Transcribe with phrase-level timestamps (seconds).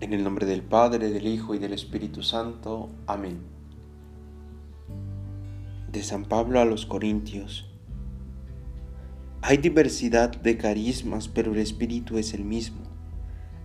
[0.00, 2.88] En el nombre del Padre, del Hijo y del Espíritu Santo.
[3.06, 3.40] Amén.
[5.92, 7.68] De San Pablo a los Corintios.
[9.42, 12.82] Hay diversidad de carismas, pero el Espíritu es el mismo.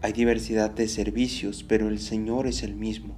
[0.01, 3.17] Hay diversidad de servicios, pero el Señor es el mismo.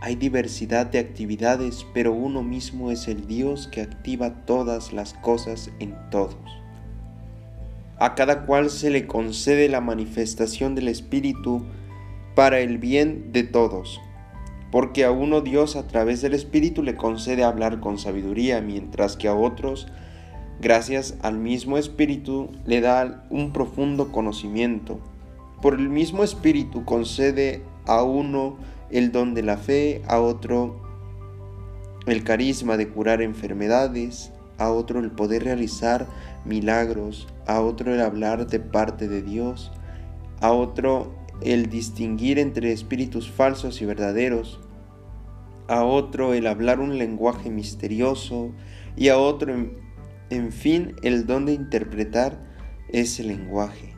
[0.00, 5.70] Hay diversidad de actividades, pero uno mismo es el Dios que activa todas las cosas
[5.80, 6.63] en todos.
[7.98, 11.64] A cada cual se le concede la manifestación del Espíritu
[12.34, 14.00] para el bien de todos,
[14.72, 19.28] porque a uno Dios a través del Espíritu le concede hablar con sabiduría, mientras que
[19.28, 19.86] a otros,
[20.60, 24.98] gracias al mismo Espíritu, le da un profundo conocimiento.
[25.62, 28.56] Por el mismo Espíritu concede a uno
[28.90, 30.82] el don de la fe, a otro
[32.06, 36.06] el carisma de curar enfermedades, a otro el poder realizar
[36.44, 39.72] milagros, a otro el hablar de parte de Dios,
[40.40, 44.60] a otro el distinguir entre espíritus falsos y verdaderos,
[45.68, 48.52] a otro el hablar un lenguaje misterioso
[48.96, 49.54] y a otro,
[50.30, 52.38] en, fin, el don de interpretar
[52.88, 53.94] ese lenguaje.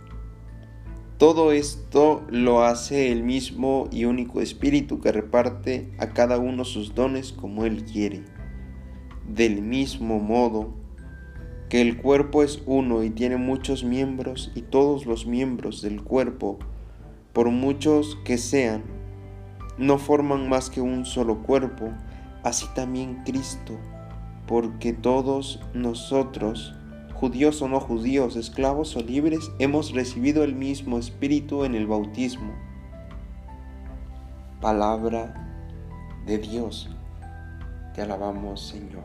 [1.19, 6.95] Todo esto lo hace el mismo y único espíritu que reparte a cada uno sus
[6.95, 8.25] dones como él quiere.
[9.29, 10.75] Del mismo modo
[11.69, 16.59] que el cuerpo es uno y tiene muchos miembros y todos los miembros del cuerpo
[17.33, 18.83] por muchos que sean,
[19.77, 21.91] no forman más que un solo cuerpo,
[22.43, 23.79] así también Cristo,
[24.47, 26.75] porque todos nosotros,
[27.13, 32.55] judíos o no judíos, esclavos o libres, hemos recibido el mismo Espíritu en el bautismo.
[34.63, 35.35] Palabra
[36.25, 36.95] de Dios.
[37.97, 39.05] Te alabamos, Señor.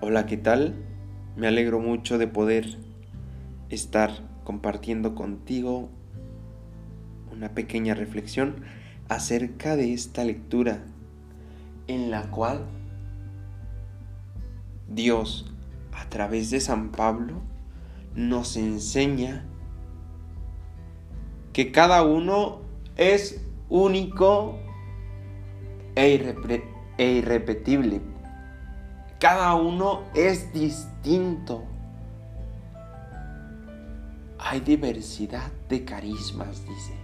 [0.00, 0.74] Hola, ¿qué tal?
[1.36, 2.78] Me alegro mucho de poder
[3.68, 4.10] estar
[4.42, 5.90] compartiendo contigo
[7.30, 8.64] una pequeña reflexión
[9.10, 10.82] acerca de esta lectura
[11.88, 12.64] en la cual
[14.88, 15.52] Dios
[15.92, 17.42] a través de San Pablo
[18.14, 19.44] nos enseña
[21.52, 22.62] que cada uno
[22.96, 24.58] es único
[25.94, 26.62] e,
[26.98, 28.00] e irrepetible.
[29.18, 31.64] Cada uno es distinto.
[34.38, 36.94] Hay diversidad de carismas, dice.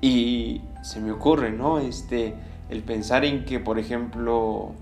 [0.00, 1.78] Y se me ocurre, ¿no?
[1.78, 2.34] Este,
[2.70, 4.72] el pensar en que, por ejemplo,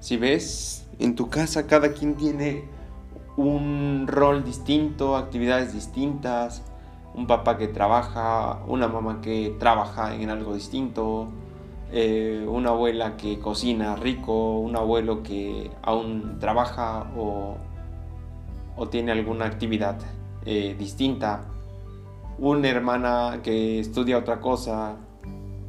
[0.00, 2.64] si ves en tu casa cada quien tiene
[3.36, 6.62] un rol distinto, actividades distintas,
[7.14, 11.28] un papá que trabaja, una mamá que trabaja en algo distinto,
[11.92, 17.56] eh, una abuela que cocina rico, un abuelo que aún trabaja o,
[18.90, 19.96] tiene alguna actividad
[20.44, 21.46] eh, distinta
[22.38, 24.96] una hermana que estudia otra cosa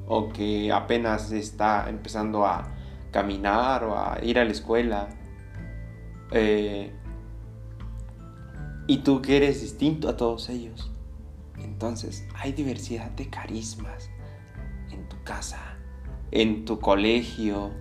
[0.08, 2.72] o que apenas está empezando a
[3.12, 5.10] caminar o a ir a la escuela.
[6.32, 6.92] Eh,
[8.88, 10.95] y tú que eres distinto a todos ellos.
[11.76, 14.10] Entonces hay diversidad de carismas
[14.94, 15.60] en tu casa,
[16.32, 17.74] en tu colegio,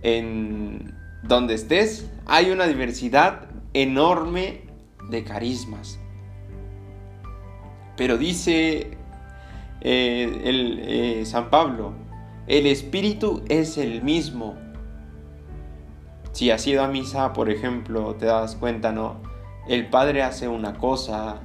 [0.00, 2.10] en donde estés.
[2.24, 4.62] Hay una diversidad enorme
[5.10, 6.00] de carismas.
[7.94, 8.96] Pero dice
[9.82, 11.92] eh, el, eh, San Pablo,
[12.46, 14.56] el espíritu es el mismo.
[16.32, 19.20] Si has ido a misa, por ejemplo, te das cuenta, ¿no?
[19.68, 21.42] El padre hace una cosa,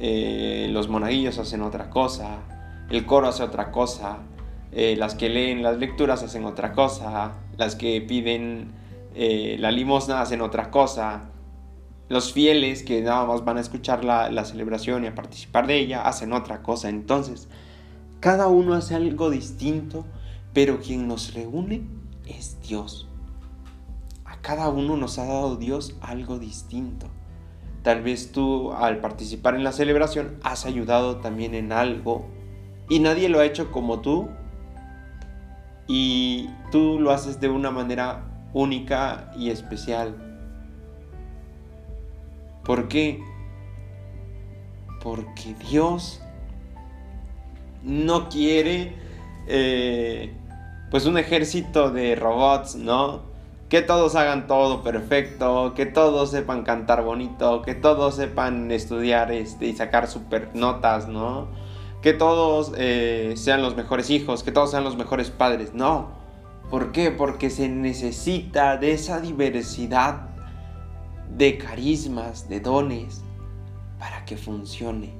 [0.00, 2.38] eh, los monaguillos hacen otra cosa,
[2.90, 4.18] el coro hace otra cosa,
[4.72, 8.72] las que leen las lecturas hacen otra cosa, las que piden
[9.14, 11.30] la limosna hacen otra cosa,
[12.08, 16.02] los fieles que nada más van a escuchar la, celebración y a participar de ella
[16.02, 16.88] hacen otra cosa.
[16.88, 17.48] Entonces,
[18.20, 20.04] cada uno hace algo distinto,
[20.52, 21.82] pero quien nos reúne
[22.26, 23.08] es Dios.
[24.24, 27.06] A cada uno nos ha dado Dios algo distinto.
[27.84, 32.24] Tal vez tú al participar en la celebración has ayudado también en algo
[32.88, 34.30] y nadie lo ha hecho como tú
[35.86, 40.16] y tú lo haces de una manera única y especial.
[42.64, 43.22] ¿Por qué?
[45.02, 46.22] Porque Dios
[47.82, 48.94] no quiere
[49.46, 50.32] eh,
[50.90, 53.33] pues un ejército de robots, ¿no?
[53.68, 59.66] Que todos hagan todo perfecto, que todos sepan cantar bonito, que todos sepan estudiar este,
[59.66, 61.48] y sacar super notas, ¿no?
[62.02, 65.72] Que todos eh, sean los mejores hijos, que todos sean los mejores padres.
[65.74, 66.24] No,
[66.70, 67.10] ¿Por qué?
[67.10, 70.30] Porque se necesita de esa diversidad
[71.30, 73.22] de carismas, de dones,
[73.98, 75.14] para que funcione.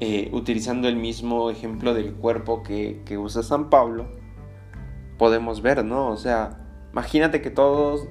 [0.00, 4.06] Eh, utilizando el mismo ejemplo del cuerpo que, que usa San Pablo,
[5.18, 6.08] podemos ver, ¿no?
[6.08, 6.63] O sea,
[6.94, 8.06] imagínate que todos,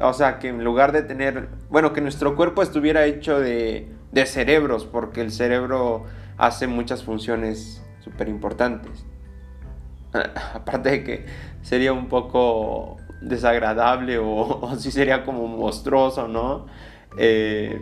[0.00, 4.24] o sea, que en lugar de tener, bueno, que nuestro cuerpo estuviera hecho de, de
[4.24, 6.06] cerebros, porque el cerebro
[6.38, 9.04] hace muchas funciones súper importantes.
[10.54, 11.26] Aparte de que
[11.60, 16.64] sería un poco desagradable o, si sería como monstruoso, ¿no?
[17.18, 17.78] Eh,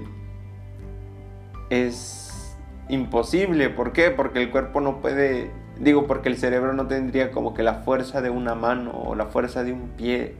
[1.70, 2.58] es
[2.88, 3.70] imposible.
[3.70, 4.10] ¿Por qué?
[4.10, 8.20] Porque el cuerpo no puede, digo, porque el cerebro no tendría como que la fuerza
[8.20, 10.36] de una mano o la fuerza de un pie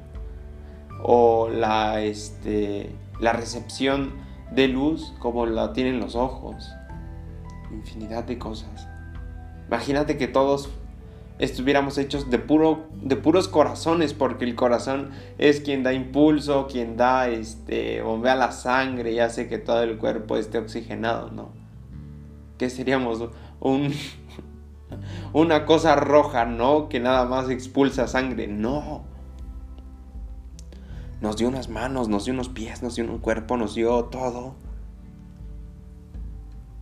[1.02, 4.12] o la, este, la recepción
[4.52, 6.70] de luz como la tienen los ojos.
[7.72, 8.86] Infinidad de cosas.
[9.66, 10.70] Imagínate que todos
[11.38, 16.98] estuviéramos hechos de, puro, de puros corazones, porque el corazón es quien da impulso, quien
[16.98, 21.48] da, este, bombea la sangre y hace que todo el cuerpo esté oxigenado, ¿no?
[22.58, 23.94] Que seríamos un,
[25.32, 26.88] una cosa roja, ¿no?
[26.88, 29.04] Que nada más expulsa sangre, no.
[31.20, 34.54] Nos dio unas manos, nos dio unos pies, nos dio un cuerpo, nos dio todo.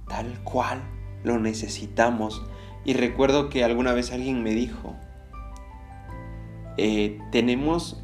[0.06, 0.82] Tal cual
[1.24, 2.42] lo necesitamos
[2.88, 4.94] y recuerdo que alguna vez alguien me dijo,
[6.78, 8.02] eh, tenemos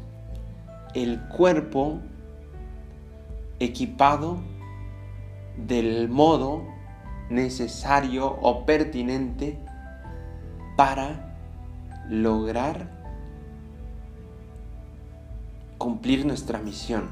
[0.93, 2.01] el cuerpo
[3.59, 4.37] equipado
[5.57, 6.63] del modo
[7.31, 9.57] necesario o pertinente
[10.75, 11.37] para
[12.09, 12.89] lograr
[15.77, 17.09] cumplir nuestra misión.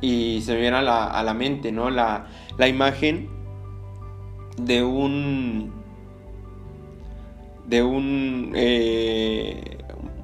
[0.00, 1.88] Y se viene a la, mente, ¿no?
[1.90, 2.26] La,
[2.58, 3.28] la imagen
[4.56, 5.72] de un
[7.66, 9.78] de un eh,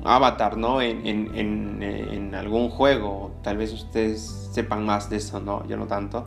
[0.04, 0.82] avatar, ¿no?
[0.82, 3.32] En, en, algún juego.
[3.42, 5.66] Tal vez ustedes sepan más de eso, ¿no?
[5.66, 6.26] Yo no tanto.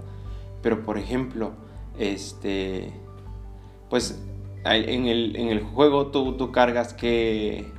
[0.61, 1.51] Pero por ejemplo,
[1.97, 2.91] este.
[3.89, 4.21] Pues
[4.63, 7.71] en el, juego tú, tú cargas qué,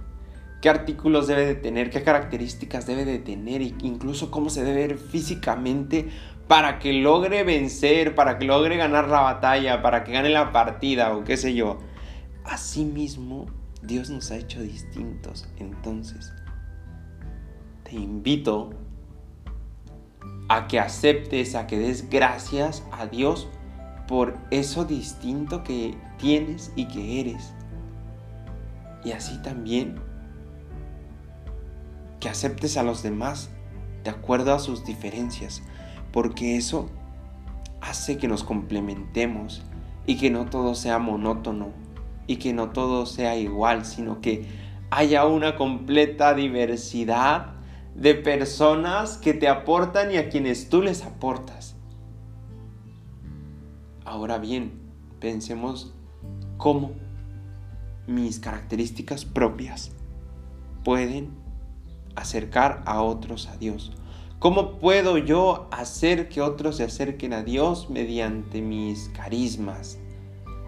[0.61, 4.99] qué artículos debe de tener, qué características debe de tener, incluso cómo se debe ver
[4.99, 6.09] físicamente
[6.49, 11.17] para que logre vencer, para que logre ganar la batalla, para que gane la partida
[11.17, 11.79] o qué sé yo.
[12.45, 13.47] Asimismo,
[13.83, 15.49] Dios nos ha hecho distintos.
[15.59, 16.33] Entonces,
[17.85, 18.71] te invito
[20.49, 23.49] a que aceptes, a que des gracias a Dios
[24.07, 27.53] por eso distinto que tienes y que eres.
[29.05, 29.97] Y así también
[32.21, 33.51] que aceptes a los demás
[34.05, 35.63] de acuerdo a sus diferencias,
[36.13, 36.91] porque eso
[37.81, 39.63] hace que nos complementemos
[40.07, 41.71] y que no todo sea monótono
[42.27, 44.47] y que no todo sea igual, sino que
[44.91, 47.55] haya una completa diversidad
[47.95, 51.77] de personas que te aportan y a quienes tú les aportas.
[54.13, 54.73] Ahora bien,
[55.21, 55.95] pensemos
[56.59, 56.91] cómo
[58.07, 59.91] mis características propias
[60.85, 61.31] pueden
[62.15, 63.91] acercar a otros a Dios
[64.39, 69.99] ¿Cómo puedo yo hacer que otros se acerquen a Dios mediante mis carismas?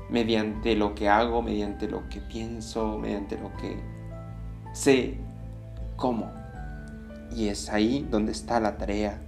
[0.08, 3.76] Mediante lo que hago, mediante lo que pienso, mediante lo que
[4.72, 5.18] sé.
[5.96, 6.32] ¿Cómo?
[7.36, 9.20] Y es ahí donde está la tarea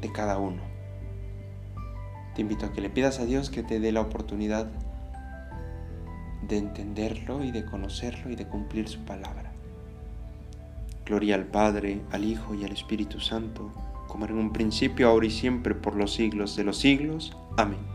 [0.00, 0.71] de cada uno.
[2.34, 4.70] Te invito a que le pidas a Dios que te dé la oportunidad
[6.48, 9.52] de entenderlo y de conocerlo y de cumplir su palabra.
[11.04, 13.70] Gloria al Padre, al Hijo y al Espíritu Santo,
[14.08, 17.36] como en un principio, ahora y siempre, por los siglos de los siglos.
[17.56, 17.91] Amén.